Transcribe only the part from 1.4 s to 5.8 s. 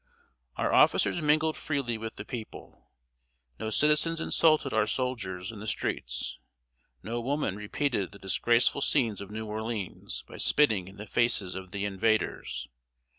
freely with the people. No citizens insulted our soldiers in the